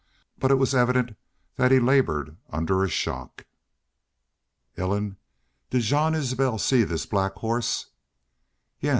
[0.39, 1.15] But it was evident
[1.57, 3.45] that he labored under a shock.
[4.75, 5.17] "Ellen,
[5.69, 7.91] did Jean Isbel see this black horse?"
[8.79, 8.89] "Yes.